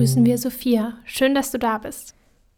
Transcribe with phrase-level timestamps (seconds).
[0.00, 0.94] begrüßen wir Sophia.
[1.04, 2.14] Schön, dass du da bist.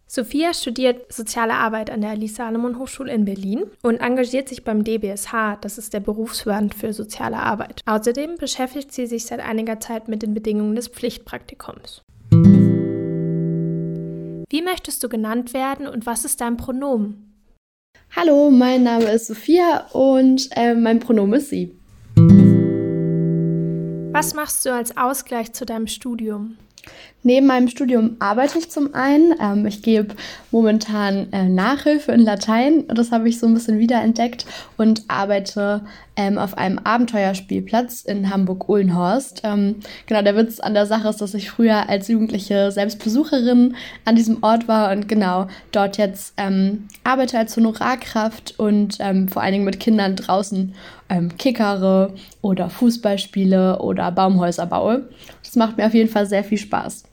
[0.07, 4.85] Sophia studiert Soziale Arbeit an der Alice Salomon Hochschule in Berlin und engagiert sich beim
[4.85, 7.81] DBSH, das ist der Berufsverband für soziale Arbeit.
[7.85, 12.03] Außerdem beschäftigt sie sich seit einiger Zeit mit den Bedingungen des Pflichtpraktikums.
[14.49, 17.35] Wie möchtest du genannt werden und was ist dein Pronomen?
[18.15, 21.77] Hallo, mein Name ist Sophia und äh, mein Pronomen ist sie.
[24.13, 26.57] Was machst du als Ausgleich zu deinem Studium?
[27.25, 29.35] Neben meinem Studium arbeite ich zum einen.
[29.41, 30.15] Ähm, ich gebe
[30.51, 32.85] momentan äh, Nachhilfe in Latein.
[32.89, 34.45] Das habe ich so ein bisschen wiederentdeckt
[34.77, 35.83] und arbeite
[36.17, 39.43] ähm, auf einem Abenteuerspielplatz in Hamburg-Uhlenhorst.
[39.45, 43.77] Ähm, genau, der Witz an der Sache ist, dass ich früher als Jugendliche selbst Besucherin
[44.05, 49.43] an diesem Ort war und genau dort jetzt ähm, arbeite als Honorarkraft und ähm, vor
[49.43, 50.75] allen Dingen mit Kindern draußen
[51.13, 55.09] ähm, kickere oder Fußballspiele oder Baumhäuser baue.
[55.45, 57.05] Das macht mir auf jeden Fall sehr viel Spaß.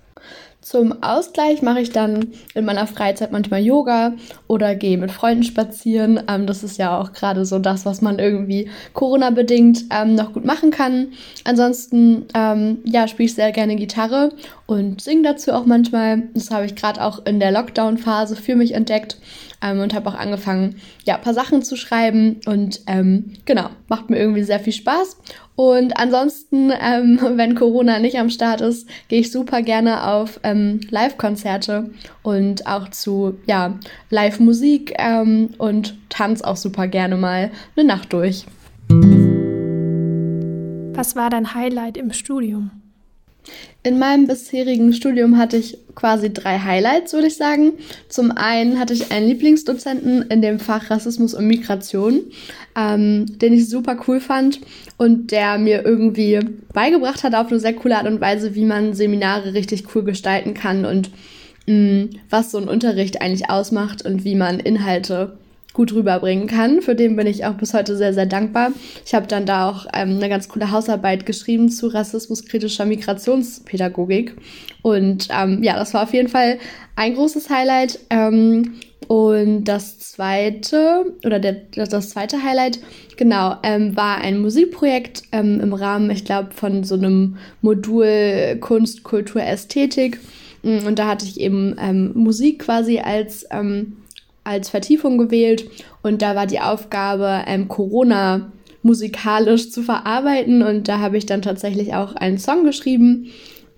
[0.62, 4.14] Zum Ausgleich mache ich dann in meiner Freizeit manchmal Yoga
[4.48, 6.22] oder gehe mit Freunden spazieren.
[6.28, 10.46] Ähm, das ist ja auch gerade so das, was man irgendwie Corona-bedingt ähm, noch gut
[10.46, 11.14] machen kann.
[11.46, 14.32] Ansonsten, ähm, ja, spiele ich sehr gerne Gitarre
[14.66, 16.24] und singe dazu auch manchmal.
[16.34, 19.18] Das habe ich gerade auch in der Lockdown-Phase für mich entdeckt
[19.62, 24.10] ähm, und habe auch angefangen, ja, ein paar Sachen zu schreiben und ähm, genau, macht
[24.10, 25.18] mir irgendwie sehr viel Spaß.
[25.56, 30.80] Und ansonsten, ähm, wenn Corona nicht am Start ist, gehe ich super gerne auf ähm,
[30.90, 31.90] Live-Konzerte
[32.24, 33.78] und auch zu ja,
[34.10, 38.46] Live-Musik ähm, und tanze auch super gerne mal eine Nacht durch.
[40.96, 42.72] Was war dein Highlight im Studium?
[43.82, 47.74] In meinem bisherigen Studium hatte ich quasi drei Highlights, würde ich sagen.
[48.10, 52.24] Zum einen hatte ich einen Lieblingsdozenten in dem Fach Rassismus und Migration,
[52.76, 54.60] ähm, den ich super cool fand
[54.98, 56.40] und der mir irgendwie
[56.74, 60.54] beigebracht hat auf eine sehr coole Art und Weise, wie man Seminare richtig cool gestalten
[60.54, 61.10] kann und
[61.66, 65.38] mh, mm, was so ein Unterricht eigentlich ausmacht und wie man Inhalte
[65.74, 66.82] gut rüberbringen kann.
[66.82, 68.72] Für den bin ich auch bis heute sehr, sehr dankbar.
[69.06, 74.36] Ich habe dann da auch ähm, eine ganz coole Hausarbeit geschrieben zu rassismuskritischer Migrationspädagogik.
[74.82, 76.58] Und ähm, ja, das war auf jeden Fall
[76.96, 78.00] ein großes Highlight.
[78.10, 78.76] Ähm,
[79.08, 82.80] und das zweite, oder der, das zweite Highlight,
[83.18, 89.04] genau, ähm, war ein Musikprojekt ähm, im Rahmen, ich glaube, von so einem Modul Kunst,
[89.04, 90.20] Kultur, Ästhetik.
[90.62, 93.48] Und da hatte ich eben ähm, Musik quasi als
[94.44, 95.70] als Vertiefung gewählt
[96.02, 98.52] und da war die Aufgabe, ähm, Corona
[98.82, 103.28] musikalisch zu verarbeiten und da habe ich dann tatsächlich auch einen Song geschrieben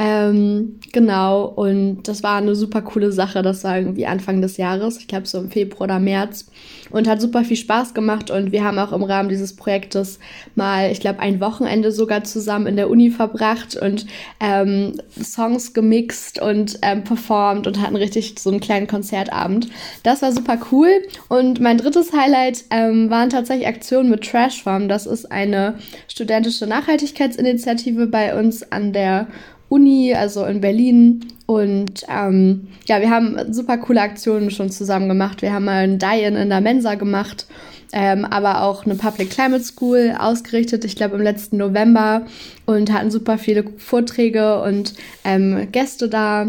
[0.03, 3.44] ähm, genau, und das war eine super coole Sache.
[3.44, 6.47] Das war irgendwie Anfang des Jahres, ich glaube so im Februar oder März.
[6.89, 8.31] Und hat super viel Spaß gemacht.
[8.31, 10.17] Und wir haben auch im Rahmen dieses Projektes
[10.56, 14.07] mal, ich glaube, ein Wochenende sogar zusammen in der Uni verbracht und
[14.40, 19.69] ähm, Songs gemixt und ähm, performt und hatten richtig so einen kleinen Konzertabend.
[20.01, 20.90] Das war super cool.
[21.29, 24.90] Und mein drittes Highlight ähm, waren tatsächlich Aktionen mit Trash Farm.
[24.90, 25.75] Das ist eine
[26.07, 29.28] studentische Nachhaltigkeitsinitiative bei uns an der
[29.72, 31.26] Uni, also in Berlin.
[31.46, 35.42] Und ähm, ja, wir haben super coole Aktionen schon zusammen gemacht.
[35.42, 37.46] Wir haben mal ein Die-In in der Mensa gemacht,
[37.94, 42.26] ähm, aber auch eine Public Climate School ausgerichtet, ich glaube im letzten November
[42.66, 44.94] und hatten super viele Vorträge und
[45.24, 46.48] ähm, Gäste da.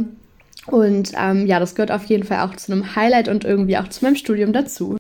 [0.67, 3.89] Und ähm, ja, das gehört auf jeden Fall auch zu einem Highlight und irgendwie auch
[3.89, 4.97] zu meinem Studium dazu.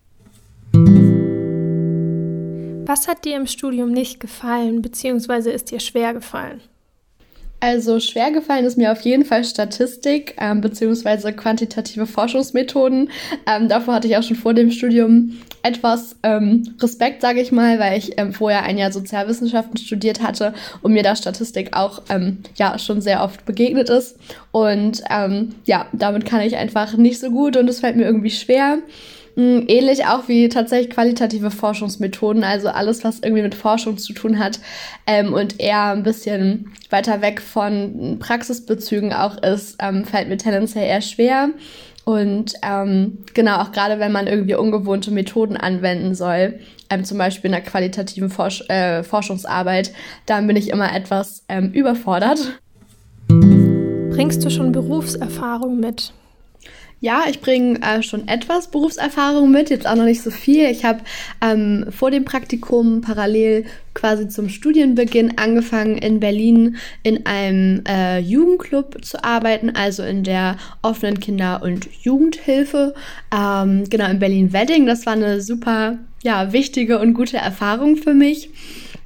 [2.86, 6.60] Was hat dir im Studium nicht gefallen, beziehungsweise ist dir schwer gefallen?
[7.62, 13.08] Also schwer gefallen ist mir auf jeden Fall Statistik ähm, beziehungsweise quantitative Forschungsmethoden.
[13.46, 17.78] Ähm, davor hatte ich auch schon vor dem Studium etwas ähm, Respekt, sage ich mal,
[17.78, 22.38] weil ich ähm, vorher ein Jahr Sozialwissenschaften studiert hatte und mir da Statistik auch ähm,
[22.56, 24.18] ja schon sehr oft begegnet ist.
[24.50, 28.30] Und ähm, ja, damit kann ich einfach nicht so gut und es fällt mir irgendwie
[28.30, 28.78] schwer.
[29.34, 34.38] Mm, ähnlich auch wie tatsächlich qualitative Forschungsmethoden, also alles, was irgendwie mit Forschung zu tun
[34.38, 34.60] hat
[35.06, 40.86] ähm, und eher ein bisschen weiter weg von Praxisbezügen auch ist, ähm, fällt mir tendenziell
[40.86, 41.48] eher schwer.
[42.04, 46.58] Und ähm, genau, auch gerade wenn man irgendwie ungewohnte Methoden anwenden soll,
[46.90, 49.92] ähm, zum Beispiel in der qualitativen Forsch äh, Forschungsarbeit,
[50.26, 52.58] dann bin ich immer etwas ähm, überfordert.
[53.28, 56.12] Bringst du schon Berufserfahrung mit?
[57.02, 60.70] Ja, ich bringe äh, schon etwas Berufserfahrung mit, jetzt auch noch nicht so viel.
[60.70, 61.00] Ich habe
[61.40, 69.04] ähm, vor dem Praktikum parallel quasi zum Studienbeginn angefangen, in Berlin in einem äh, Jugendclub
[69.04, 72.94] zu arbeiten, also in der offenen Kinder- und Jugendhilfe,
[73.36, 74.86] ähm, genau in Berlin-Wedding.
[74.86, 78.48] Das war eine super, ja, wichtige und gute Erfahrung für mich.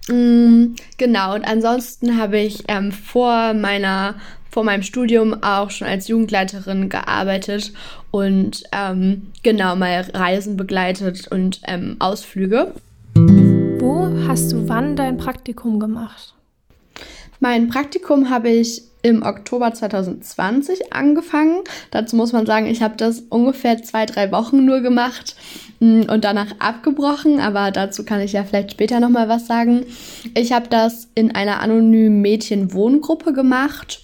[0.08, 4.14] Mm, genau, und ansonsten habe ich ähm, vor meiner
[4.56, 7.74] vor meinem Studium auch schon als Jugendleiterin gearbeitet
[8.10, 12.72] und ähm, genau mal Reisen begleitet und ähm, Ausflüge.
[13.14, 16.32] Wo hast du wann dein Praktikum gemacht?
[17.38, 21.62] Mein Praktikum habe ich im Oktober 2020 angefangen.
[21.90, 25.36] Dazu muss man sagen, ich habe das ungefähr zwei, drei Wochen nur gemacht
[25.80, 29.86] mm, und danach abgebrochen, aber dazu kann ich ja vielleicht später nochmal was sagen.
[30.34, 34.00] Ich habe das in einer anonymen Mädchenwohngruppe gemacht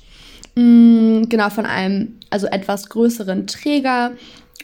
[0.55, 4.13] Mm, genau, von einem, also etwas größeren Träger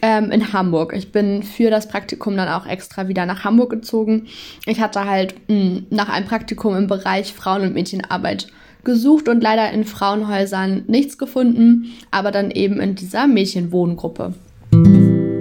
[0.03, 0.93] ähm, in Hamburg.
[0.95, 4.27] Ich bin für das Praktikum dann auch extra wieder nach Hamburg gezogen.
[4.67, 8.49] Ich hatte halt mh, mm, nach einem Praktikum im Bereich Frauen- und Mädchenarbeit
[8.85, 14.35] gesucht und leider in Frauenhäusern nichts gefunden, aber dann eben in dieser Mädchenwohngruppe.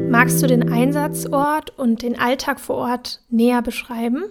[0.09, 4.23] Magst du den Einsatzort und den Alltag vor Ort näher beschreiben?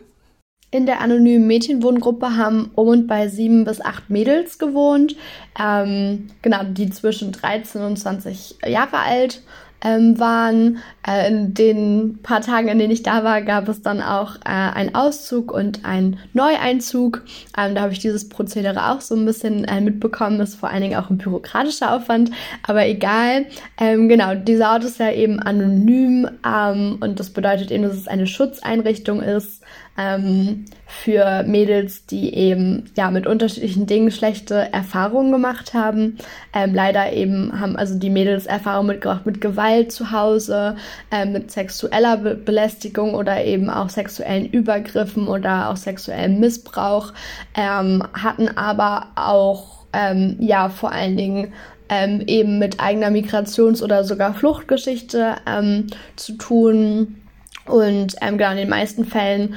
[0.71, 5.17] In der anonymen Mädchenwohngruppe haben um und bei sieben bis acht Mädels gewohnt,
[5.61, 9.43] ähm, genau, die zwischen 13 und 20 Jahre alt
[9.83, 10.79] ähm, waren.
[11.07, 14.49] Äh, in den paar Tagen, in denen ich da war, gab es dann auch äh,
[14.49, 17.23] einen Auszug und einen Neueinzug.
[17.57, 20.41] Ähm, da habe ich dieses Prozedere auch so ein bisschen äh, mitbekommen.
[20.41, 22.31] Ist vor allen Dingen auch ein bürokratischer Aufwand,
[22.63, 23.47] aber egal.
[23.79, 28.09] Ähm, genau, dieser Ort ist ja eben anonym ähm, und das bedeutet eben, dass es
[28.09, 29.63] eine Schutzeinrichtung ist
[29.99, 36.19] ähm, für Mädels, die eben ja mit unterschiedlichen Dingen schlechte Erfahrungen gemacht haben.
[36.55, 40.77] Ähm, leider eben haben also die Mädels Erfahrungen mitgebracht mit Gewalt zu Hause,
[41.11, 47.13] äh, mit sexueller Be Belästigung oder eben auch sexuellen Übergriffen oder auch sexuellem Missbrauch,
[47.55, 51.53] ähm, hatten aber auch ähm, ja vor allen Dingen
[51.89, 57.23] ähm, eben mit eigener Migrations- oder sogar Fluchtgeschichte ähm, zu tun.
[57.67, 59.55] Und ähm, genau in den meisten Fällen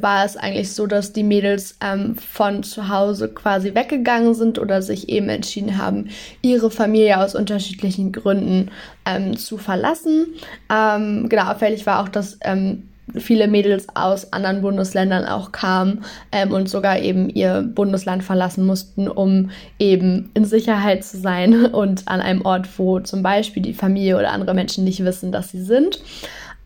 [0.00, 4.82] war es eigentlich so, dass die Mädels ähm, von zu Hause quasi weggegangen sind oder
[4.82, 6.08] sich eben entschieden haben,
[6.42, 8.70] ihre Familie aus unterschiedlichen Gründen
[9.06, 10.34] ähm, zu verlassen.
[10.72, 16.52] Ähm, genau, auffällig war auch, dass ähm, viele Mädels aus anderen Bundesländern auch kamen ähm,
[16.52, 22.20] und sogar eben ihr Bundesland verlassen mussten, um eben in Sicherheit zu sein und an
[22.20, 26.00] einem Ort, wo zum Beispiel die Familie oder andere Menschen nicht wissen, dass sie sind.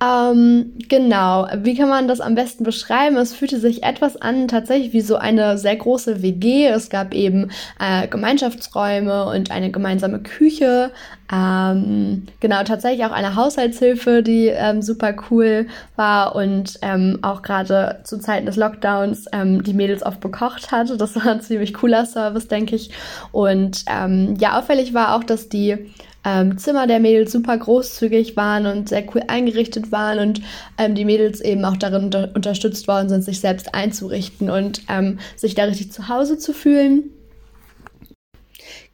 [0.02, 3.16] Ähm, genau, wie kann man das am besten beschreiben?
[3.16, 6.66] Es fühlte sich etwas an, tatsächlich wie so eine sehr große WG.
[6.66, 10.90] Es gab eben äh, Gemeinschaftsräume und eine gemeinsame Küche.
[11.32, 18.00] Ähm, genau, tatsächlich auch eine Haushaltshilfe, die ähm, super cool war und ähm, auch gerade
[18.02, 20.90] zu Zeiten des Lockdowns ähm, die Mädels oft bekocht hat.
[21.00, 22.90] Das war ein ziemlich cooler Service, denke ich.
[23.30, 25.92] Und ähm, ja, auffällig war auch, dass die
[26.24, 30.42] ähm, Zimmer der Mädels super großzügig waren und sehr cool eingerichtet waren und
[30.78, 35.18] ähm, die Mädels eben auch darin unter unterstützt worden sind, sich selbst einzurichten und ähm,
[35.36, 37.10] sich da richtig zu Hause zu fühlen.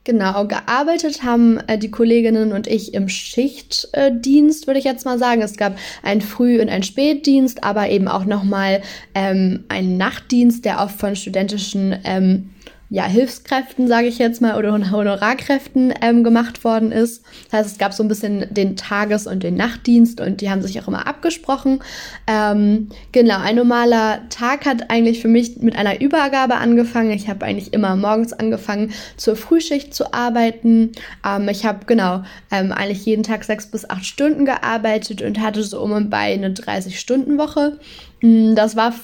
[0.08, 5.18] Genau, gearbeitet haben äh, die Kolleginnen und ich im Schichtdienst, äh, würde ich jetzt mal
[5.18, 5.42] sagen.
[5.42, 8.80] Es gab einen Früh- und einen Spätdienst, aber eben auch nochmal
[9.14, 12.48] ähm, einen Nachtdienst, der oft von studentischen ähm,
[12.90, 17.22] ja, Hilfskräften, sage ich jetzt mal, oder Honorarkräften ähm, gemacht worden ist.
[17.50, 20.62] Das heißt, es gab so ein bisschen den Tages- und den Nachtdienst und die haben
[20.62, 21.80] sich auch immer abgesprochen.
[22.26, 27.10] Ähm, genau, ein normaler Tag hat eigentlich für mich mit einer Übergabe angefangen.
[27.10, 30.92] Ich habe eigentlich immer morgens angefangen, zur Frühschicht zu arbeiten.
[31.26, 35.62] Ähm, ich habe genau ähm, eigentlich jeden Tag sechs bis acht Stunden gearbeitet und hatte
[35.62, 37.78] so um und bei eine 30-Stunden-Woche.
[38.22, 38.94] Mm, das war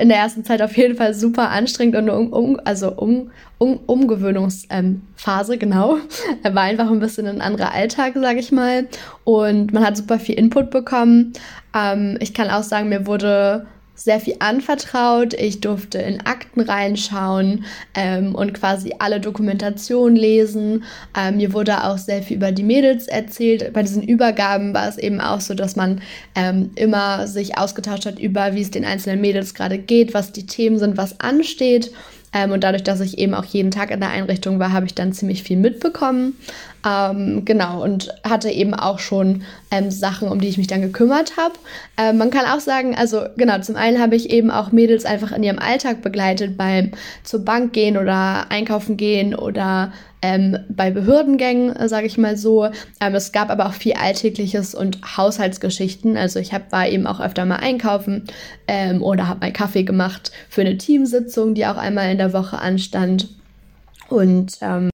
[0.00, 3.78] in der ersten Zeit auf jeden Fall super anstrengend und um, um, also um, um,
[3.86, 5.98] Umgewöhnungsphase, ähm, genau.
[6.42, 8.86] War einfach ein bisschen ein anderer Alltag, sage ich mal.
[9.24, 11.32] Und man hat super viel Input bekommen.
[11.74, 15.34] Ähm, ich kann auch sagen, mir wurde sehr viel anvertraut.
[15.34, 20.84] Ich durfte in Akten reinschauen ähm, und quasi alle Dokumentation lesen.
[21.16, 23.72] Ähm, mir wurde auch sehr viel über die Mädels erzählt.
[23.72, 26.02] Bei diesen Übergaben war es eben auch so, dass man
[26.34, 30.46] ähm, immer sich ausgetauscht hat über, wie es den einzelnen Mädels gerade geht, was die
[30.46, 31.92] Themen sind, was ansteht.
[32.34, 34.94] Ähm, und dadurch, dass ich eben auch jeden Tag in der Einrichtung war, habe ich
[34.94, 36.36] dann ziemlich viel mitbekommen.
[36.86, 41.36] Ähm, genau, und hatte eben auch schon ähm, Sachen, um die ich mich dann gekümmert
[41.38, 41.54] habe.
[41.96, 45.32] Ähm, man kann auch sagen, also genau, zum einen habe ich eben auch Mädels einfach
[45.32, 46.90] in ihrem Alltag begleitet beim
[47.22, 49.92] zur Bank gehen oder einkaufen gehen oder
[50.24, 52.64] ähm, bei Behördengängen, äh, sage ich mal so.
[52.98, 56.16] Ähm, es gab aber auch viel Alltägliches und Haushaltsgeschichten.
[56.16, 58.24] Also ich hab, war eben auch öfter mal einkaufen
[58.66, 62.58] ähm, oder habe mal Kaffee gemacht für eine Teamsitzung, die auch einmal in der Woche
[62.58, 63.28] anstand.
[64.08, 64.88] Und ähm,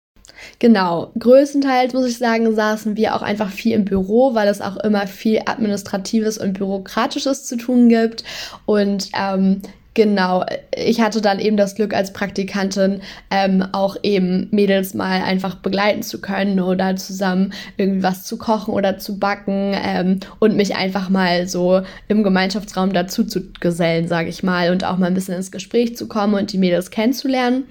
[0.58, 4.78] Genau, größtenteils muss ich sagen, saßen wir auch einfach viel im Büro, weil es auch
[4.78, 8.24] immer viel Administratives und Bürokratisches zu tun gibt.
[8.66, 9.62] Und ähm,
[9.94, 15.56] Genau, ich hatte dann eben das Glück als Praktikantin ähm, auch eben Mädels mal einfach
[15.56, 20.76] begleiten zu können oder zusammen irgendwie was zu kochen oder zu backen ähm, und mich
[20.76, 25.14] einfach mal so im Gemeinschaftsraum dazu zu gesellen, sage ich mal, und auch mal ein
[25.14, 27.64] bisschen ins Gespräch zu kommen und die Mädels kennenzulernen.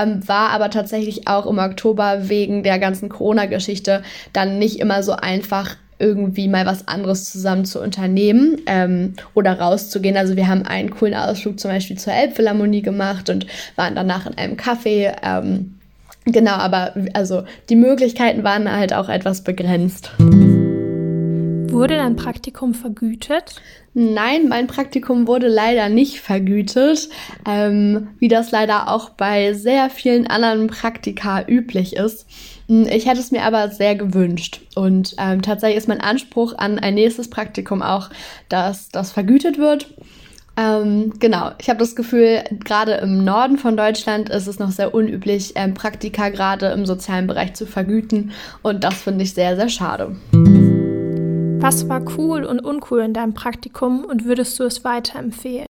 [0.00, 4.02] Ähm, war aber tatsächlich auch im Oktober wegen der ganzen Corona-Geschichte
[4.32, 10.16] dann nicht immer so einfach irgendwie mal was anderes zusammen zu unternehmen ähm, oder rauszugehen.
[10.16, 14.36] Also wir haben einen coolen Ausflug zum Beispiel zur Elbphilharmonie gemacht und waren danach in
[14.36, 15.16] einem Café.
[15.22, 15.74] Ähm,
[16.24, 20.10] genau, aber also die Möglichkeiten waren halt auch etwas begrenzt.
[21.76, 23.60] Wurde dein Praktikum vergütet?
[23.92, 27.08] Nein, mein Praktikum wurde leider nicht vergütet,
[27.46, 32.26] ähm, wie das leider auch bei sehr vielen anderen Praktika üblich ist.
[32.68, 34.62] Hm, ich hätte es mir aber sehr gewünscht.
[34.74, 38.10] Und ähm, tatsächlich ist mein Anspruch an ein nächstes Praktikum auch,
[38.48, 39.94] dass das vergütet wird.
[40.58, 44.94] Ähm, genau, ich habe das Gefühl, gerade im Norden von Deutschland ist es noch sehr
[44.94, 48.32] unüblich, ähm, Praktika gerade im sozialen Bereich zu vergüten.
[48.62, 50.16] Und das finde ich sehr, sehr schade.
[51.58, 55.66] Was war cool und uncool in deinem Praktikum und würdest du es weiterempfehlen?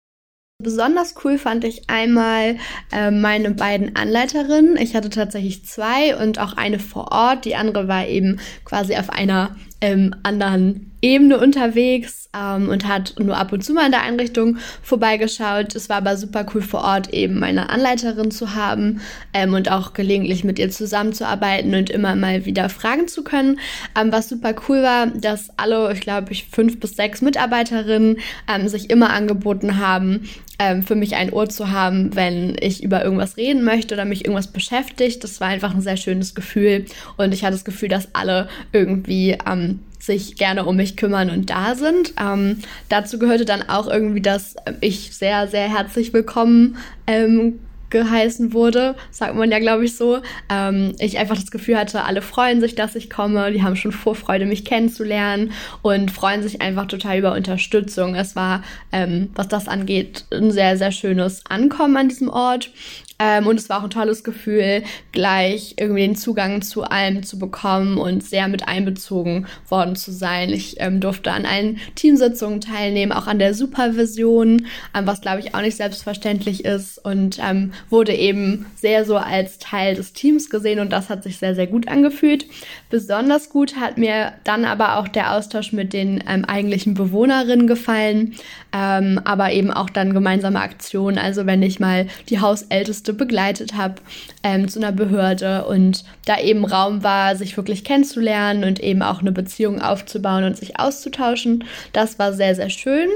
[0.62, 2.56] Besonders cool fand ich einmal
[2.90, 4.76] äh, meine beiden Anleiterinnen.
[4.76, 7.44] Ich hatte tatsächlich zwei und auch eine vor Ort.
[7.44, 13.36] Die andere war eben quasi auf einer ähm, anderen Ebene unterwegs ähm, und hat nur
[13.36, 15.74] ab und zu mal in der Einrichtung vorbeigeschaut.
[15.74, 19.00] Es war aber super cool vor Ort eben meine Anleiterin zu haben
[19.34, 23.60] ähm, und auch gelegentlich mit ihr zusammenzuarbeiten und immer mal wieder fragen zu können.
[23.98, 28.18] Ähm, was super cool war, dass alle, ich glaube, ich fünf bis sechs Mitarbeiterinnen
[28.52, 30.28] ähm, sich immer angeboten haben,
[30.58, 34.24] ähm, für mich ein Ohr zu haben, wenn ich über irgendwas reden möchte oder mich
[34.24, 35.22] irgendwas beschäftigt.
[35.24, 36.86] Das war einfach ein sehr schönes Gefühl
[37.16, 41.50] und ich hatte das Gefühl, dass alle irgendwie ähm, sich gerne um mich kümmern und
[41.50, 42.14] da sind.
[42.20, 42.58] Ähm,
[42.88, 47.58] dazu gehörte dann auch irgendwie, dass ich sehr, sehr herzlich willkommen ähm,
[47.90, 50.20] geheißen wurde, sagt man ja, glaube ich, so.
[50.48, 53.52] Ähm, ich einfach das Gefühl hatte, alle freuen sich, dass ich komme.
[53.52, 55.52] Die haben schon Vorfreude, mich kennenzulernen
[55.82, 58.14] und freuen sich einfach total über Unterstützung.
[58.14, 58.62] Es war,
[58.92, 62.70] ähm, was das angeht, ein sehr, sehr schönes Ankommen an diesem Ort.
[63.18, 64.82] Ähm, und es war auch ein tolles Gefühl,
[65.12, 70.50] gleich irgendwie den Zugang zu allem zu bekommen und sehr mit einbezogen worden zu sein.
[70.50, 75.54] Ich ähm, durfte an allen Teamsitzungen teilnehmen, auch an der Supervision, ähm, was glaube ich
[75.54, 80.80] auch nicht selbstverständlich ist und ähm, wurde eben sehr so als Teil des Teams gesehen
[80.80, 82.46] und das hat sich sehr, sehr gut angefühlt.
[82.90, 88.34] Besonders gut hat mir dann aber auch der Austausch mit den ähm, eigentlichen Bewohnerinnen gefallen,
[88.74, 91.18] ähm, aber eben auch dann gemeinsame Aktionen.
[91.18, 93.96] Also wenn ich mal die Hausälteste Ärzte begleitet habe
[94.42, 99.20] ähm, zu einer Behörde und da eben Raum war, sich wirklich kennenzulernen und eben auch
[99.20, 101.64] eine Beziehung aufzubauen und sich auszutauschen.
[101.92, 103.08] Das war sehr, sehr schön.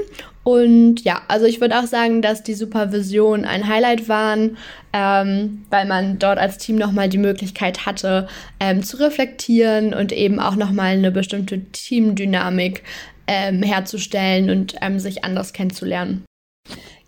[0.43, 4.57] Und ja, also ich würde auch sagen, dass die Supervision ein Highlight waren,
[4.93, 8.27] ähm, weil man dort als Team nochmal die Möglichkeit hatte,
[8.59, 12.83] ähm, zu reflektieren und eben auch nochmal eine bestimmte Teamdynamik
[13.27, 16.23] ähm, herzustellen und ähm, sich anders kennenzulernen.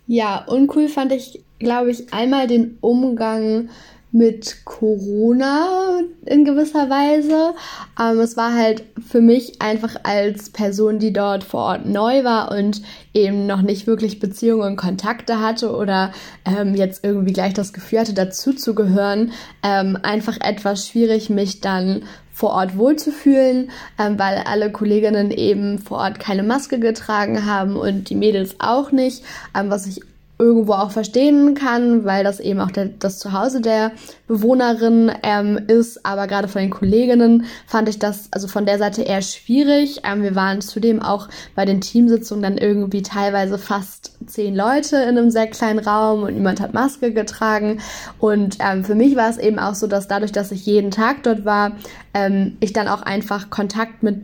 [0.06, 3.68] Ja, uncool fand ich glaube ich, einmal den Umgang
[4.14, 7.52] mit Corona in gewisser Weise.
[8.00, 12.52] Ähm, es war halt für mich einfach als Person, die dort vor Ort neu war
[12.52, 12.80] und
[13.12, 16.12] eben noch nicht wirklich Beziehungen und Kontakte hatte oder
[16.44, 19.32] ähm, jetzt irgendwie gleich das Gefühl hatte, dazuzugehören,
[19.64, 25.98] ähm, einfach etwas schwierig, mich dann vor Ort wohlzufühlen, ähm, weil alle Kolleginnen eben vor
[25.98, 29.24] Ort keine Maske getragen haben und die Mädels auch nicht,
[29.58, 30.02] ähm, was ich
[30.38, 33.92] irgendwo auch verstehen kann, weil das eben auch der, das Zuhause der
[34.26, 36.04] Bewohnerin ähm, ist.
[36.04, 40.00] Aber gerade von den Kolleginnen fand ich das also von der Seite eher schwierig.
[40.04, 45.18] Ähm, wir waren zudem auch bei den Teamsitzungen dann irgendwie teilweise fast zehn Leute in
[45.18, 47.80] einem sehr kleinen Raum und niemand hat Maske getragen.
[48.18, 51.22] Und ähm, für mich war es eben auch so, dass dadurch, dass ich jeden Tag
[51.22, 51.72] dort war,
[52.14, 54.22] ähm, ich dann auch einfach Kontakt mit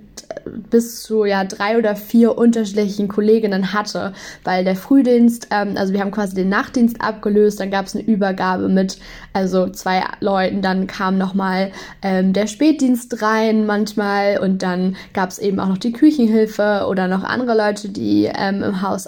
[0.71, 4.13] bis zu ja drei oder vier unterschiedlichen Kolleginnen hatte,
[4.45, 8.05] weil der Frühdienst, ähm, also wir haben quasi den Nachtdienst abgelöst, dann gab es eine
[8.05, 8.99] Übergabe mit
[9.33, 9.90] also zwei
[10.21, 15.69] Leuten, dann kam nochmal ähm, der Spätdienst rein manchmal und dann gab es eben auch
[15.69, 19.07] noch die Küchenhilfe oder noch andere Leute, die ähm, im Haus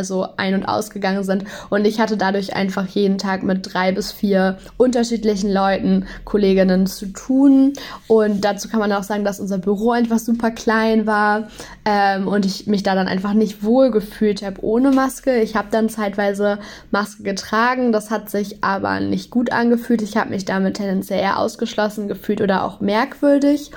[0.00, 1.44] also ein- und ausgegangen sind.
[1.68, 7.06] Und ich hatte dadurch einfach jeden Tag mit drei bis vier unterschiedlichen Leuten, Kolleginnen zu
[7.12, 7.74] tun.
[8.06, 11.48] Und dazu kann man auch sagen, dass unser Büro einfach super klein war
[11.84, 15.38] ähm, und ich mich da dann einfach nicht wohl gefühlt habe ohne Maske.
[15.42, 16.58] Ich habe dann zeitweise
[16.90, 20.00] Maske getragen, das hat sich aber nicht gut angefühlt.
[20.00, 23.70] Ich habe mich damit tendenziell eher ausgeschlossen gefühlt oder auch merkwürdig.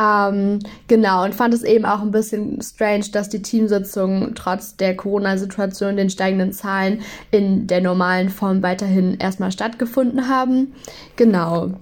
[0.00, 4.96] Ähm, genau, und fand es eben auch ein bisschen strange, dass die Teamsitzungen trotz der
[4.96, 10.74] Corona-Situation, den steigenden Zahlen in der normalen Form weiterhin erstmal stattgefunden haben.
[11.16, 11.72] Genau.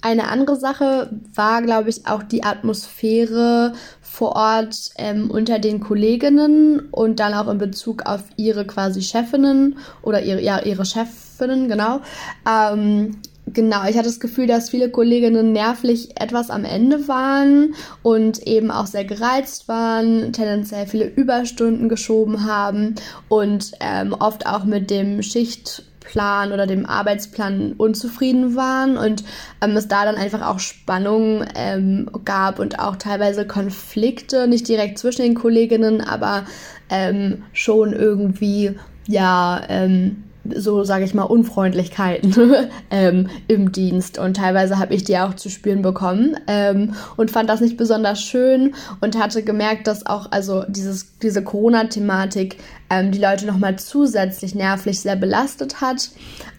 [0.00, 6.88] Eine andere Sache war, glaube ich, auch die Atmosphäre vor Ort ähm, unter den Kolleginnen
[6.92, 12.00] und dann auch in Bezug auf ihre quasi Chefinnen oder ihre, ja, ihre Chefinnen, genau.
[12.48, 13.18] Ähm,
[13.52, 18.70] Genau, ich hatte das Gefühl, dass viele Kolleginnen nervlich etwas am Ende waren und eben
[18.70, 22.96] auch sehr gereizt waren, tendenziell viele Überstunden geschoben haben
[23.28, 29.24] und ähm, oft auch mit dem Schichtplan oder dem Arbeitsplan unzufrieden waren und
[29.62, 34.98] ähm, es da dann einfach auch Spannungen ähm, gab und auch teilweise Konflikte, nicht direkt
[34.98, 36.44] zwischen den Kolleginnen, aber
[36.90, 38.74] ähm, schon irgendwie,
[39.06, 40.24] ja, ähm,
[40.56, 42.34] so sage ich mal, Unfreundlichkeiten
[42.90, 44.18] ähm, im Dienst.
[44.18, 48.22] Und teilweise habe ich die auch zu spüren bekommen ähm, und fand das nicht besonders
[48.22, 52.58] schön und hatte gemerkt, dass auch also dieses, diese Corona-Thematik
[52.90, 56.10] ähm, die Leute nochmal zusätzlich nervlich sehr belastet hat.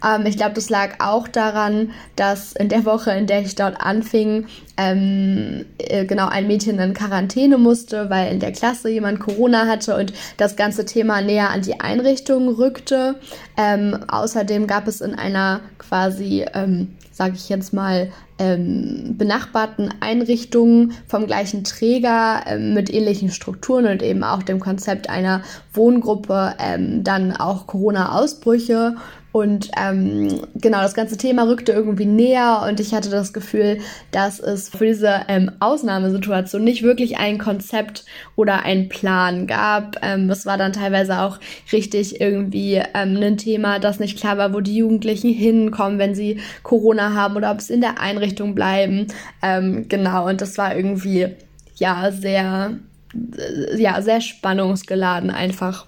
[0.04, 3.80] Ähm, ich glaube, das lag auch daran, dass in der Woche, in der ich dort
[3.80, 4.46] anfing,
[4.76, 9.96] ähm, äh, genau ein Mädchen in Quarantäne musste, weil in der Klasse jemand Corona hatte
[9.96, 13.16] und das ganze Thema näher an die Einrichtung rückte.
[13.56, 20.94] Ähm, außerdem gab es in einer quasi, ähm, sage ich jetzt mal, ähm, benachbarten Einrichtungen
[21.06, 25.42] vom gleichen Träger ähm, mit ähnlichen Strukturen und eben auch dem Konzept einer
[25.74, 28.96] Wohngruppe ähm, dann auch Corona-Ausbrüche
[29.32, 33.78] und ähm, genau, das ganze Thema rückte irgendwie näher und ich hatte das Gefühl,
[34.10, 39.96] dass es für diese ähm, Ausnahmesituation nicht wirklich ein Konzept oder ein Plan gab.
[40.02, 41.38] Ähm, es war dann teilweise auch
[41.72, 46.40] richtig irgendwie ähm, ein Thema, dass nicht klar war, wo die Jugendlichen hinkommen, wenn sie
[46.64, 49.06] Corona haben oder ob sie in der Einrichtung bleiben.
[49.42, 51.28] Ähm, genau, und das war irgendwie
[51.76, 52.72] ja sehr,
[53.14, 55.86] äh, ja, sehr spannungsgeladen einfach.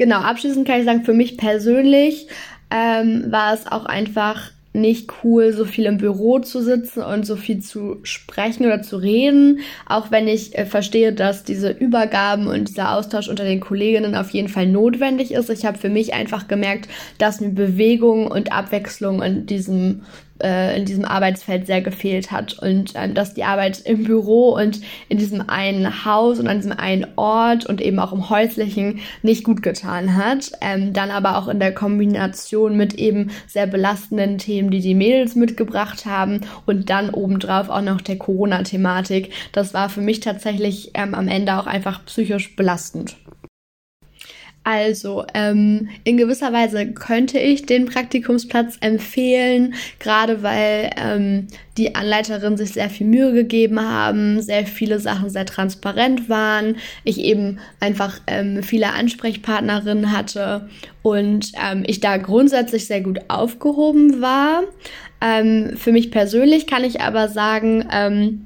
[0.00, 2.26] Genau, abschließend kann ich sagen, für mich persönlich
[2.70, 7.36] ähm, war es auch einfach nicht cool, so viel im Büro zu sitzen und so
[7.36, 12.70] viel zu sprechen oder zu reden, auch wenn ich äh, verstehe, dass diese Übergaben und
[12.70, 15.50] dieser Austausch unter den Kolleginnen auf jeden Fall notwendig ist.
[15.50, 20.00] Ich habe für mich einfach gemerkt, dass mir Bewegung und Abwechslung in diesem
[20.42, 24.80] äh, in diesem Arbeitsfeld sehr gefehlt hat und ähm, dass die Arbeit im Büro und
[25.08, 29.44] in diesem einen Haus und an diesem einen Ort und eben auch im häuslichen nicht
[29.44, 30.52] gut getan hat.
[30.60, 35.34] Ähm, dann aber auch in der Kombination mit eben sehr belastenden Themen, die die Mädels
[35.34, 39.32] mitgebracht haben und dann obendrauf auch noch der Corona-Thematik.
[39.52, 43.16] Das war für mich tatsächlich ähm, am Ende auch einfach psychisch belastend.
[44.62, 51.46] Also, ähm, in gewisser Weise könnte ich den Praktikumsplatz empfehlen, gerade weil ähm,
[51.78, 57.20] die Anleiterin sich sehr viel Mühe gegeben haben, sehr viele Sachen sehr transparent waren, ich
[57.20, 60.68] eben einfach ähm, viele Ansprechpartnerinnen hatte
[61.00, 64.64] und ähm, ich da grundsätzlich sehr gut aufgehoben war.
[65.22, 68.44] Ähm, für mich persönlich kann ich aber sagen, ähm,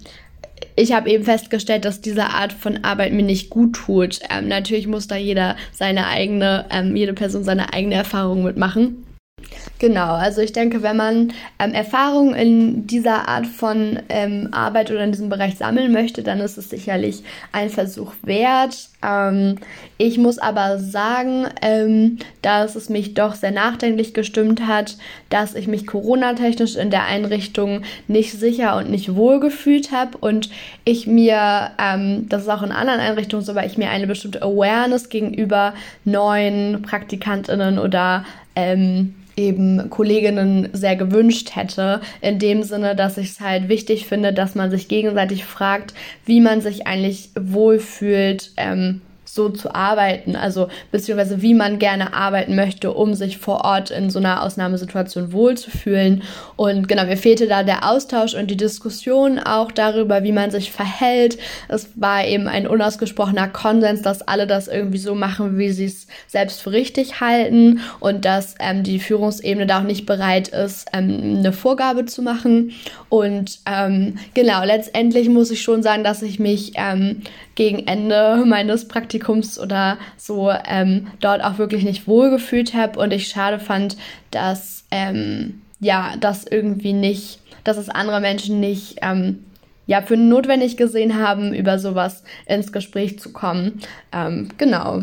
[0.77, 4.21] ich habe eben festgestellt, dass diese Art von Arbeit mir nicht gut tut.
[4.31, 9.05] Ähm, natürlich muss da jeder seine eigene, ähm, jede Person seine eigene Erfahrung mitmachen.
[9.79, 15.05] Genau, also ich denke, wenn man ähm, Erfahrung in dieser Art von ähm, Arbeit oder
[15.05, 17.23] in diesem Bereich sammeln möchte, dann ist es sicherlich
[17.53, 18.89] ein Versuch wert.
[19.03, 19.57] Ähm,
[19.99, 24.97] ich muss aber sagen, ähm, dass es mich doch sehr nachdenklich gestimmt hat,
[25.29, 30.51] dass ich mich Corona-technisch in der Einrichtung nicht sicher und nicht wohl gefühlt habe und
[30.85, 34.43] ich mir, ähm, das ist auch in anderen Einrichtungen so, weil ich mir eine bestimmte
[34.43, 35.75] Awareness gegenüber
[36.05, 38.25] neuen PraktikantInnen oder
[38.57, 44.33] ähm, eben Kolleginnen sehr gewünscht hätte, in dem Sinne, dass ich es halt wichtig finde,
[44.33, 45.95] dass man sich gegenseitig fragt,
[46.25, 49.01] wie man sich eigentlich wohlfühlt, ähm,
[49.35, 54.09] so zu arbeiten, also beziehungsweise wie man gerne arbeiten möchte, um sich vor Ort in
[54.09, 56.23] so einer Ausnahmesituation wohlzufühlen.
[56.57, 60.71] Und genau, mir fehlte da der Austausch und die Diskussion auch darüber, wie man sich
[60.71, 61.37] verhält.
[61.69, 66.07] Es war eben ein unausgesprochener Konsens, dass alle das irgendwie so machen, wie sie es
[66.29, 71.39] selbst für richtig halten und dass ähm, die Führungsebene da auch nicht bereit ist, ähm,
[71.39, 72.73] eine Vorgabe zu machen.
[73.09, 77.23] Und ähm, genau, letztendlich muss ich schon sagen, dass ich mich ähm,
[77.55, 83.29] gegen Ende meines Praktikums oder so ähm, dort auch wirklich nicht wohlgefühlt habe und ich
[83.29, 83.97] schade fand,
[84.31, 89.45] dass ähm, ja, das irgendwie nicht, dass es andere Menschen nicht ähm,
[89.87, 93.81] ja, für notwendig gesehen haben, über sowas ins Gespräch zu kommen.
[94.13, 95.03] Ähm, genau.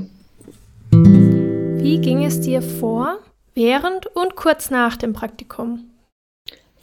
[0.91, 3.19] Wie ging es dir vor,
[3.53, 5.91] während und kurz nach dem Praktikum?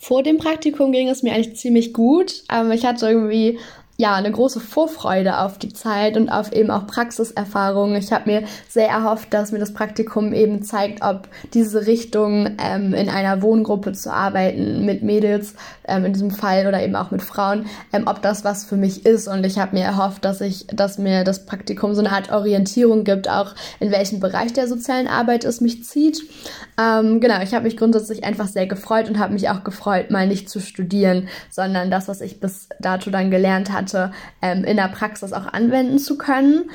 [0.00, 2.44] Vor dem Praktikum ging es mir eigentlich ziemlich gut.
[2.52, 3.58] Ähm, ich hatte irgendwie
[4.00, 7.96] ja, eine große Vorfreude auf die Zeit und auf eben auch Praxiserfahrungen.
[7.96, 12.94] Ich habe mir sehr erhofft, dass mir das Praktikum eben zeigt, ob diese Richtung ähm,
[12.94, 15.56] in einer Wohngruppe zu arbeiten mit Mädels
[15.88, 19.04] ähm, in diesem Fall oder eben auch mit Frauen, ähm, ob das was für mich
[19.04, 19.26] ist.
[19.26, 23.02] Und ich habe mir erhofft, dass ich, dass mir das Praktikum so eine Art Orientierung
[23.02, 26.22] gibt, auch in welchem Bereich der sozialen Arbeit es mich zieht.
[26.80, 30.28] Ähm, genau, ich habe mich grundsätzlich einfach sehr gefreut und habe mich auch gefreut, mal
[30.28, 34.76] nicht zu studieren, sondern das, was ich bis dato dann gelernt hatte, hatte, ähm, in
[34.76, 36.70] der Praxis auch anwenden zu können.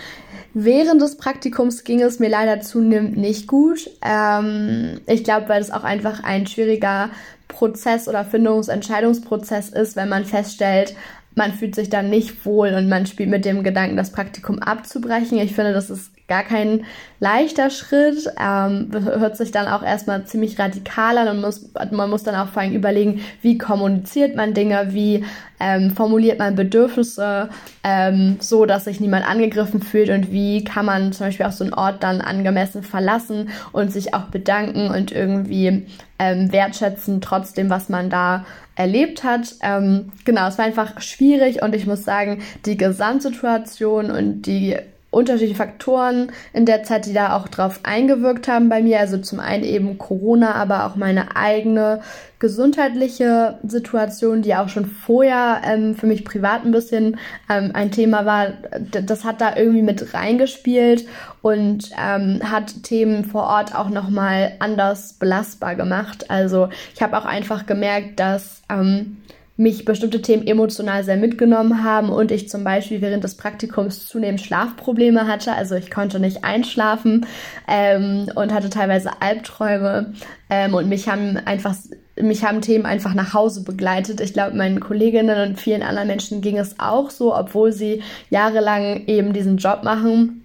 [0.54, 3.90] Während des Praktikums ging es mir leider zunehmend nicht gut.
[4.02, 7.10] Ähm, ich glaube, weil es auch einfach ein schwieriger
[7.48, 10.96] Prozess oder Findungsentscheidungsprozess ist, wenn man feststellt,
[11.36, 15.40] man fühlt sich dann nicht wohl und man spielt mit dem Gedanken, das Praktikum abzubrechen.
[15.40, 16.86] Ich finde, das ist gar kein
[17.20, 18.30] leichter Schritt.
[18.40, 22.48] Ähm, hört sich dann auch erstmal ziemlich radikal an und muss, man muss dann auch
[22.48, 25.26] vor allem überlegen, wie kommuniziert man Dinge, wie
[25.60, 27.50] ähm, formuliert man Bedürfnisse,
[27.84, 31.64] ähm, so dass sich niemand angegriffen fühlt und wie kann man zum Beispiel auch so
[31.64, 35.86] einen Ort dann angemessen verlassen und sich auch bedanken und irgendwie
[36.20, 39.56] ähm, wertschätzen trotzdem, was man da erlebt hat.
[39.62, 44.78] Ähm, genau, es war einfach schwierig und ich muss sagen, die Gesamtsituation und die
[45.14, 49.00] unterschiedliche Faktoren in der Zeit, die da auch drauf eingewirkt haben bei mir.
[49.00, 52.02] Also zum einen eben Corona, aber auch meine eigene
[52.40, 57.18] gesundheitliche Situation, die auch schon vorher ähm, für mich privat ein bisschen
[57.50, 58.48] ähm, ein Thema war.
[58.92, 61.08] Das hat da irgendwie mit reingespielt
[61.42, 66.30] und ähm, hat Themen vor Ort auch nochmal anders belastbar gemacht.
[66.30, 69.18] Also ich habe auch einfach gemerkt, dass ähm,
[69.56, 74.42] mich bestimmte Themen emotional sehr mitgenommen haben und ich zum Beispiel während des Praktikums zunehmend
[74.42, 75.54] Schlafprobleme hatte.
[75.54, 77.28] Also ich konnte nicht einschlafen
[77.68, 80.14] ähm, und hatte teilweise Albträume
[80.50, 81.76] ähm, und mich haben einfach
[82.16, 84.22] mich haben Themen einfach nach Hause begleitet.
[84.22, 89.08] Ich glaube, meinen Kolleginnen und vielen anderen Menschen ging es auch so, obwohl sie jahrelang
[89.08, 90.44] eben diesen Job machen.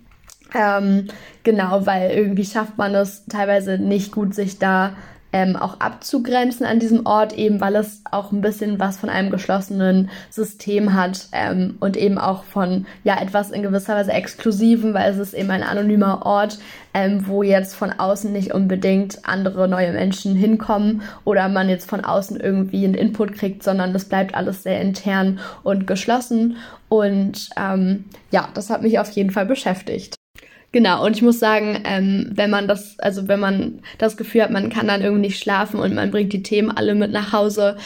[0.55, 1.09] Ähm,
[1.43, 4.97] genau, weil irgendwie schafft man es teilweise nicht gut, sich da
[5.33, 9.31] ähm, auch abzugrenzen an diesem Ort, eben weil es auch ein bisschen was von einem
[9.31, 15.13] geschlossenen System hat ähm, und eben auch von ja etwas in gewisser Weise exklusiven, weil
[15.13, 16.59] es ist eben ein anonymer Ort,
[16.95, 22.05] ähm, wo jetzt von außen nicht unbedingt andere neue Menschen hinkommen oder man jetzt von
[22.05, 26.57] außen irgendwie einen Input kriegt, sondern es bleibt alles sehr intern und geschlossen.
[26.89, 30.15] Und ähm, ja, das hat mich auf jeden Fall beschäftigt.
[30.71, 34.51] Genau, und ich muss sagen, ähm, wenn man das, also wenn man das Gefühl hat,
[34.51, 37.77] man kann dann irgendwie nicht schlafen und man bringt die Themen alle mit nach Hause,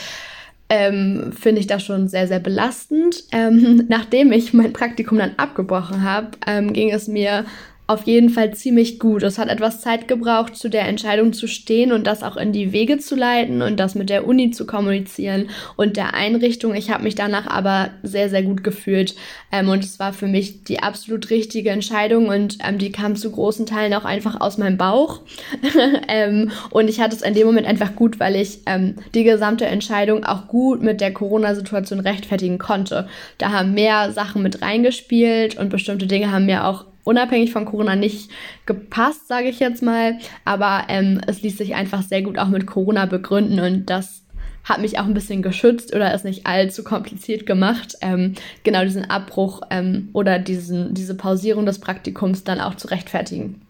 [0.68, 3.24] ähm, finde ich das schon sehr, sehr belastend.
[3.30, 7.44] Ähm, nachdem ich mein Praktikum dann abgebrochen habe, ähm, ging es mir
[7.88, 9.22] auf jeden Fall ziemlich gut.
[9.22, 12.72] Es hat etwas Zeit gebraucht, zu der Entscheidung zu stehen und das auch in die
[12.72, 16.74] Wege zu leiten und das mit der Uni zu kommunizieren und der Einrichtung.
[16.74, 19.16] Ich habe mich danach aber sehr, sehr gut gefühlt
[19.50, 23.30] ähm, und es war für mich die absolut richtige Entscheidung und ähm, die kam zu
[23.30, 25.20] großen Teilen auch einfach aus meinem Bauch.
[26.08, 29.66] ähm, und ich hatte es in dem Moment einfach gut, weil ich ähm, die gesamte
[29.66, 33.08] Entscheidung auch gut mit der Corona-Situation rechtfertigen konnte.
[33.38, 37.96] Da haben mehr Sachen mit reingespielt und bestimmte Dinge haben mir auch unabhängig von Corona
[37.96, 38.30] nicht
[38.66, 40.18] gepasst, sage ich jetzt mal.
[40.44, 44.22] Aber ähm, es ließ sich einfach sehr gut auch mit Corona begründen und das
[44.64, 49.10] hat mich auch ein bisschen geschützt oder ist nicht allzu kompliziert gemacht, ähm, genau diesen
[49.10, 53.60] Abbruch ähm, oder diesen, diese Pausierung des Praktikums dann auch zu rechtfertigen.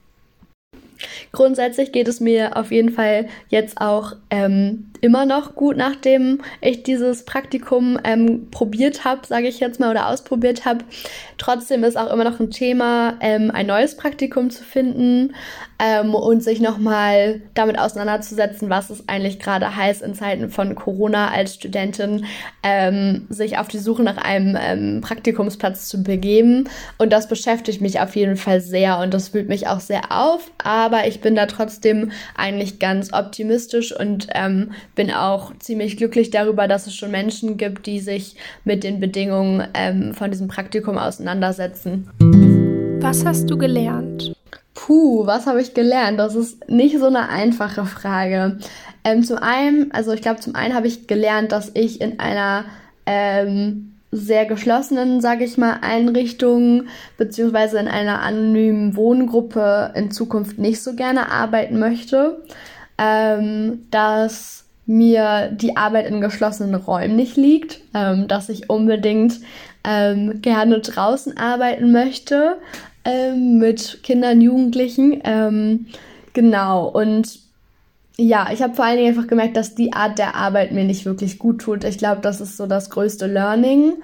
[1.33, 6.85] Grundsätzlich geht es mir auf jeden Fall jetzt auch ähm, immer noch gut, nachdem ich
[6.85, 10.85] dieses Praktikum ähm, probiert habe, sage ich jetzt mal, oder ausprobiert habe.
[11.39, 15.35] Trotzdem ist auch immer noch ein Thema, ähm, ein neues Praktikum zu finden
[15.81, 21.33] ähm, und sich nochmal damit auseinanderzusetzen, was es eigentlich gerade heißt in Zeiten von Corona
[21.33, 22.25] als Studentin,
[22.63, 26.69] ähm, sich auf die Suche nach einem ähm, Praktikumsplatz zu begeben.
[26.99, 30.53] Und das beschäftigt mich auf jeden Fall sehr und das wühlt mich auch sehr auf.
[30.63, 36.69] Aber ich bin da trotzdem eigentlich ganz optimistisch und ähm, bin auch ziemlich glücklich darüber,
[36.69, 42.09] dass es schon Menschen gibt, die sich mit den Bedingungen ähm, von diesem Praktikum auseinandersetzen.
[43.01, 44.35] Was hast du gelernt?
[44.75, 46.19] Puh, was habe ich gelernt?
[46.19, 48.59] Das ist nicht so eine einfache Frage.
[49.05, 52.65] Ähm, zum einen, also ich glaube, zum einen habe ich gelernt, dass ich in einer
[53.07, 56.85] ähm, sehr geschlossenen, sage ich mal, Einrichtung
[57.17, 62.43] beziehungsweise in einer anonymen Wohngruppe in Zukunft nicht so gerne arbeiten möchte.
[62.99, 69.41] Ähm, dass mir die Arbeit in geschlossenen Räumen nicht liegt, ähm, dass ich unbedingt
[69.85, 72.59] ähm, gerne draußen arbeiten möchte
[73.05, 75.21] ähm, mit Kindern, Jugendlichen.
[75.25, 75.87] Ähm,
[76.33, 77.41] genau, und
[78.19, 81.07] Ja, ich habe vor allen Dingen einfach gemerkt, dass die Art der Arbeit mir nicht
[81.07, 81.85] wirklich gut tut.
[81.85, 83.95] Ich glaube, das ist so das größte Learning.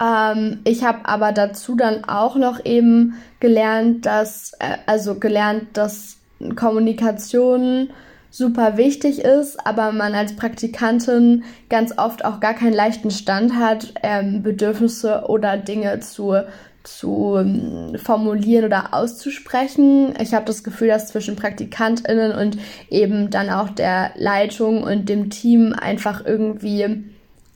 [0.00, 6.18] Ähm, ich habe aber dazu dann auch noch eben gelernt, dass, äh, also gelernt, dass
[6.56, 7.88] Kommunikation
[8.34, 13.94] super wichtig ist, aber man als Praktikantin ganz oft auch gar keinen leichten Stand hat,
[14.02, 16.42] ähm, Bedürfnisse oder Dinge zu
[16.82, 20.14] zu ähm, formulieren oder auszusprechen.
[20.20, 22.58] Ich habe das Gefühl, dass zwischen Praktikantinnen und
[22.90, 27.04] eben dann auch der Leitung und dem Team einfach irgendwie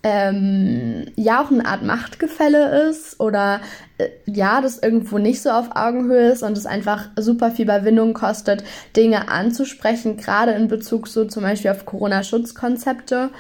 [0.03, 3.61] ähm, ja auch eine Art Machtgefälle ist oder
[3.99, 8.15] äh, ja, das irgendwo nicht so auf Augenhöhe ist und es einfach super viel Überwindung
[8.15, 8.63] kostet,
[8.97, 13.31] Dinge anzusprechen, gerade in Bezug so zum Beispiel auf Corona-Schutzkonzepte.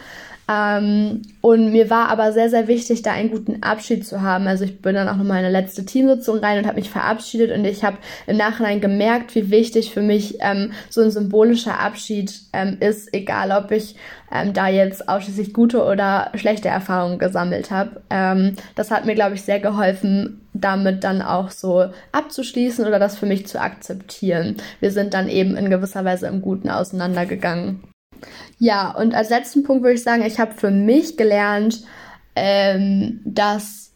[0.50, 4.46] Ähm, und mir war aber sehr, sehr wichtig, da einen guten Abschied zu haben.
[4.46, 7.56] Also ich bin dann auch nochmal in eine letzte Teamsitzung rein und habe mich verabschiedet
[7.56, 12.32] und ich habe im Nachhinein gemerkt, wie wichtig für mich ähm, so ein symbolischer Abschied
[12.54, 13.96] ähm, ist, egal ob ich
[14.32, 18.02] ähm, da jetzt ausschließlich gute oder schlechte Erfahrungen gesammelt habe.
[18.08, 23.18] Ähm, das hat mir, glaube ich, sehr geholfen, damit dann auch so abzuschließen oder das
[23.18, 24.56] für mich zu akzeptieren.
[24.80, 27.82] Wir sind dann eben in gewisser Weise im Guten auseinandergegangen.
[28.58, 31.84] Ja, und als letzten Punkt würde ich sagen, ich habe für mich gelernt,
[32.34, 33.87] ähm, dass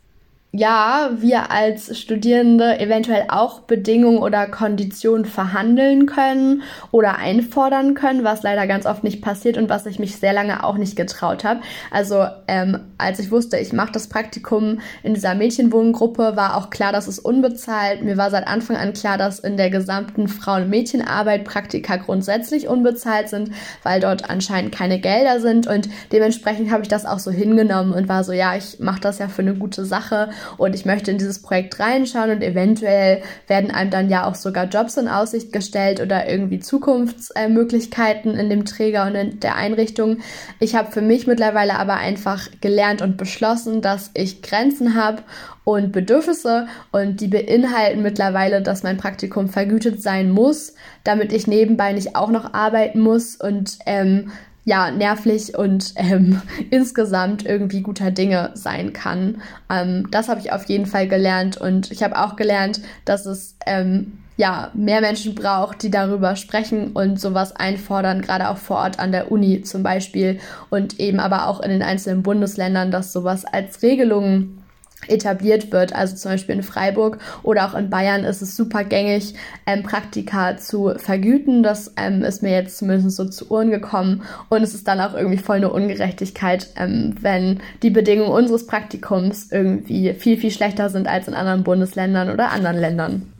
[0.54, 8.42] ja, wir als Studierende eventuell auch Bedingungen oder Konditionen verhandeln können oder einfordern können, was
[8.42, 11.62] leider ganz oft nicht passiert und was ich mich sehr lange auch nicht getraut habe.
[11.90, 16.92] Also ähm, als ich wusste, ich mache das Praktikum in dieser Mädchenwohngruppe, war auch klar,
[16.92, 18.02] dass es unbezahlt.
[18.02, 22.68] Mir war seit Anfang an klar, dass in der gesamten Frauen- und Mädchenarbeit Praktika grundsätzlich
[22.68, 23.52] unbezahlt sind,
[23.84, 28.10] weil dort anscheinend keine Gelder sind und dementsprechend habe ich das auch so hingenommen und
[28.10, 31.18] war so, ja, ich mache das ja für eine gute Sache und ich möchte in
[31.18, 36.00] dieses Projekt reinschauen und eventuell werden einem dann ja auch sogar Jobs in Aussicht gestellt
[36.00, 40.18] oder irgendwie Zukunftsmöglichkeiten in dem Träger und in der Einrichtung.
[40.60, 45.22] Ich habe für mich mittlerweile aber einfach gelernt und beschlossen, dass ich Grenzen habe
[45.64, 50.74] und Bedürfnisse und die beinhalten mittlerweile, dass mein Praktikum vergütet sein muss,
[51.04, 54.32] damit ich nebenbei nicht auch noch arbeiten muss und ähm,
[54.64, 59.42] ja, nervlich und ähm, insgesamt irgendwie guter Dinge sein kann.
[59.70, 63.56] Ähm, das habe ich auf jeden Fall gelernt und ich habe auch gelernt, dass es
[63.66, 68.98] ähm, ja, mehr Menschen braucht, die darüber sprechen und sowas einfordern, gerade auch vor Ort
[68.98, 73.44] an der Uni zum Beispiel und eben aber auch in den einzelnen Bundesländern, dass sowas
[73.44, 74.61] als Regelung
[75.08, 75.94] etabliert wird.
[75.94, 79.34] Also zum Beispiel in Freiburg oder auch in Bayern ist es super gängig,
[79.66, 81.62] ähm, Praktika zu vergüten.
[81.62, 84.22] Das ähm, ist mir jetzt zumindest so zu Ohren gekommen.
[84.48, 89.50] Und es ist dann auch irgendwie voll eine Ungerechtigkeit, ähm, wenn die Bedingungen unseres Praktikums
[89.50, 93.32] irgendwie viel, viel schlechter sind als in anderen Bundesländern oder anderen Ländern.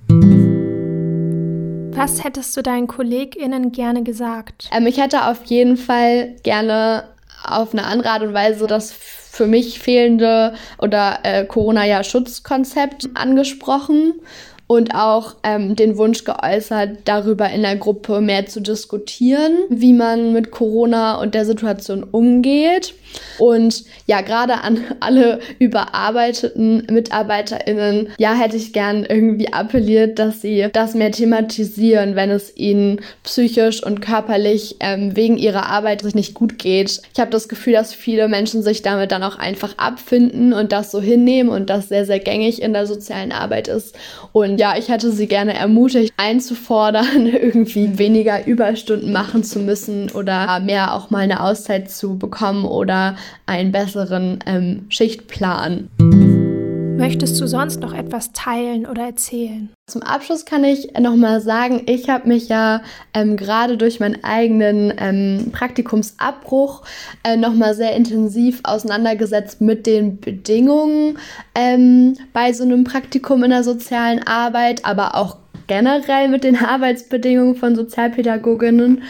[1.95, 4.69] Was hättest du deinen KollegInnen gerne gesagt?
[4.77, 7.05] Ähm, ich hätte auf jeden Fall gerne
[7.45, 8.93] auf eine andere Art und Weise das
[9.33, 14.21] für mich fehlende oder äh, Corona-Jahr-Schutzkonzept angesprochen
[14.73, 20.33] und auch ähm, den Wunsch geäußert, darüber in der Gruppe mehr zu diskutieren, wie man
[20.33, 22.95] mit Corona und der Situation umgeht.
[23.39, 30.69] Und ja, gerade an alle überarbeiteten MitarbeiterInnen, ja, hätte ich gern irgendwie appelliert, dass sie
[30.73, 36.59] das mehr thematisieren, wenn es ihnen psychisch und körperlich ähm, wegen ihrer Arbeit nicht gut
[36.59, 37.03] geht.
[37.13, 40.91] Ich habe das Gefühl, dass viele Menschen sich damit dann auch einfach abfinden und das
[40.91, 43.95] so hinnehmen und das sehr, sehr gängig in der sozialen Arbeit ist.
[44.33, 50.61] Und ja, ich hätte sie gerne ermutigt, einzufordern, irgendwie weniger Überstunden machen zu müssen oder
[50.61, 55.89] mehr auch mal eine Auszeit zu bekommen oder einen besseren ähm, Schichtplan.
[57.03, 59.71] Möchtest du sonst noch etwas teilen oder erzählen?
[59.91, 62.81] Zum Abschluss kann ich nochmal sagen, ich habe mich ja
[63.13, 66.83] ähm, gerade durch meinen eigenen ähm, Praktikumsabbruch
[67.25, 71.19] äh, nochmal sehr intensiv auseinandergesetzt mit den Bedingungen
[71.57, 77.57] ähm, bei so einem Praktikum in der sozialen Arbeit, aber auch generell mit den Arbeitsbedingungen
[77.57, 79.03] von Sozialpädagoginnen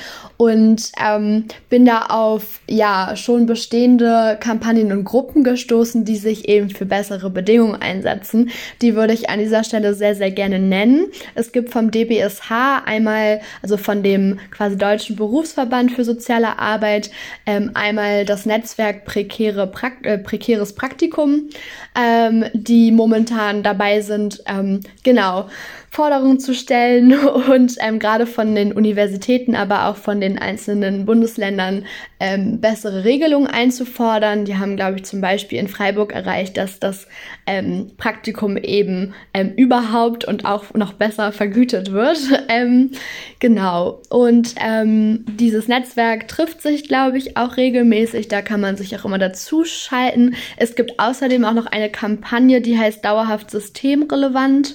[0.42, 6.68] und ähm, bin da auf ja schon bestehende Kampagnen und Gruppen gestoßen, die sich eben
[6.68, 8.50] für bessere Bedingungen einsetzen.
[8.80, 11.06] Die würde ich an dieser Stelle sehr, sehr gerne nennen.
[11.36, 12.50] Es gibt vom DBSH
[12.84, 17.12] einmal, also von dem quasi Deutschen Berufsverband für soziale Arbeit,
[17.46, 21.50] ähm, einmal das Netzwerk Prekäre Prakt äh, Prekäres Praktikum,
[21.94, 25.46] ähm, die momentan dabei sind, ähm, genau
[25.92, 27.14] Forderungen zu stellen
[27.50, 31.84] und ähm, gerade von den Universitäten, aber auch von den einzelnen Bundesländern
[32.20, 34.44] ähm, bessere Regelungen einzufordern.
[34.44, 37.06] Die haben, glaube ich, zum Beispiel in Freiburg erreicht, dass das
[37.46, 42.18] ähm, Praktikum eben ähm, überhaupt und auch noch besser vergütet wird.
[42.48, 42.90] Ähm,
[43.38, 44.02] genau.
[44.10, 48.28] Und ähm, dieses Netzwerk trifft sich, glaube ich, auch regelmäßig.
[48.28, 50.34] Da kann man sich auch immer dazu schalten.
[50.56, 54.74] Es gibt außerdem auch noch eine Kampagne, die heißt dauerhaft systemrelevant.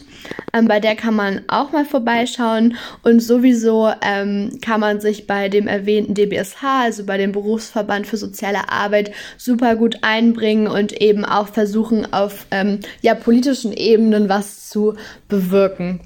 [0.54, 5.50] Ähm, bei der kann man auch mal vorbeischauen und sowieso ähm, kann man sich bei
[5.50, 11.26] dem erwähnten DBSH, also bei dem Berufsverband für soziale Arbeit, super gut einbringen und eben
[11.26, 14.96] auch versuchen, auf ähm, ja, politischen Ebenen was zu
[15.28, 16.02] bewirken.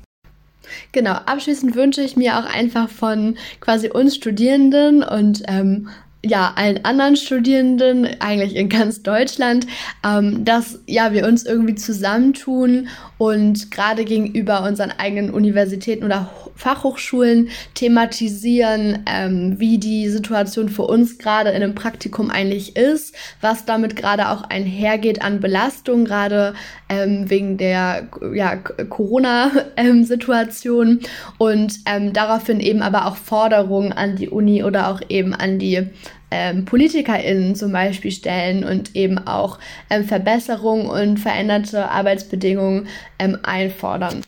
[0.91, 5.89] Genau, abschließend wünsche ich mir auch einfach von quasi uns Studierenden und ähm,
[6.23, 9.65] ja, allen anderen Studierenden, eigentlich in ganz Deutschland,
[10.05, 17.49] ähm, dass ja, wir uns irgendwie zusammentun und gerade gegenüber unseren eigenen Universitäten oder Fachhochschulen
[17.73, 23.95] thematisieren, ähm, wie die Situation für uns gerade in einem Praktikum eigentlich ist, was damit
[23.95, 26.53] gerade auch einhergeht an Belastung, gerade
[26.87, 30.99] ähm, wegen der ja, Corona-Situation.
[31.39, 35.89] Und ähm, daraufhin eben aber auch Forderungen an die Uni oder auch eben an die
[36.31, 42.87] ähm, PolitikerInnen zum Beispiel stellen und eben auch ähm, Verbesserungen und veränderte Arbeitsbedingungen
[43.19, 44.23] ähm, einfordern.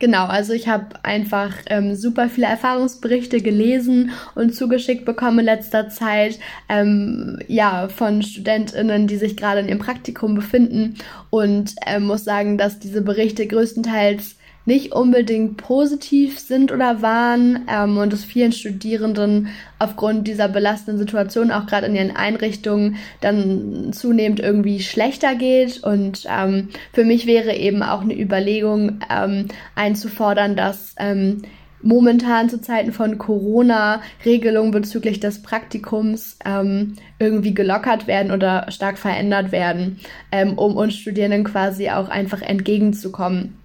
[0.00, 5.90] Genau, also ich habe einfach ähm, super viele Erfahrungsberichte gelesen und zugeschickt bekommen in letzter
[5.90, 6.38] Zeit,
[6.70, 10.96] ähm, ja, von StudentInnen, die sich gerade in ihrem Praktikum befinden
[11.28, 17.98] und ähm, muss sagen, dass diese Berichte größtenteils nicht unbedingt positiv sind oder waren ähm,
[17.98, 24.40] und es vielen Studierenden aufgrund dieser belastenden Situation auch gerade in ihren Einrichtungen dann zunehmend
[24.40, 25.82] irgendwie schlechter geht.
[25.82, 31.42] Und ähm, für mich wäre eben auch eine Überlegung ähm, einzufordern, dass ähm,
[31.82, 38.98] momentan zu Zeiten von Corona Regelungen bezüglich des Praktikums ähm, irgendwie gelockert werden oder stark
[38.98, 39.98] verändert werden,
[40.30, 43.59] ähm, um uns Studierenden quasi auch einfach entgegenzukommen.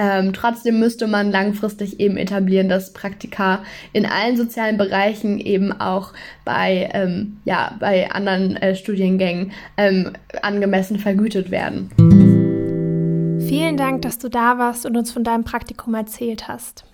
[0.00, 6.12] Ähm, trotzdem müsste man langfristig eben etablieren, dass Praktika in allen sozialen Bereichen eben auch
[6.44, 11.90] bei, ähm, ja, bei anderen äh, Studiengängen ähm, angemessen vergütet werden.
[13.40, 16.84] Vielen Dank, dass du da warst und uns von deinem Praktikum erzählt hast.